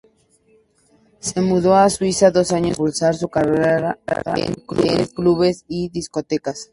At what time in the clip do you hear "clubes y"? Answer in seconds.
5.09-5.89